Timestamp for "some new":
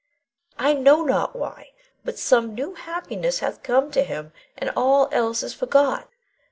2.17-2.73